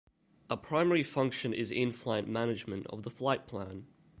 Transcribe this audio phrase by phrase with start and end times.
[0.49, 3.85] A primary function is in-flight management of the flight plan.